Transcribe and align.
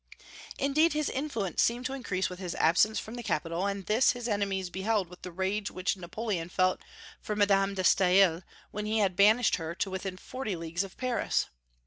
Indeed, 0.57 0.93
his 0.93 1.11
influence 1.11 1.61
seemed 1.61 1.85
to 1.85 1.93
increase 1.93 2.27
with 2.27 2.39
his 2.39 2.55
absence 2.55 2.97
from 2.97 3.13
the 3.13 3.21
capital; 3.21 3.67
and 3.67 3.85
this 3.85 4.13
his 4.13 4.27
enemies 4.27 4.71
beheld 4.71 5.07
with 5.07 5.21
the 5.21 5.31
rage 5.31 5.69
which 5.69 5.95
Napoleon 5.95 6.49
felt 6.49 6.81
for 7.21 7.35
Madame 7.35 7.75
de 7.75 7.83
Staël 7.83 8.41
when 8.71 8.87
he 8.87 8.97
had 8.97 9.15
banished 9.15 9.57
her 9.57 9.75
to 9.75 9.91
within 9.91 10.17
forty 10.17 10.55
leagues 10.55 10.83
of 10.83 10.97
Paris. 10.97 11.49